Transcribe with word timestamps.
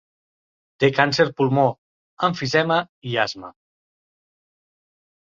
Té 0.83 0.87
càncer 0.99 1.25
pulmó, 1.41 1.65
emfisema 2.29 2.79
i 3.11 3.13
asma. 3.25 3.53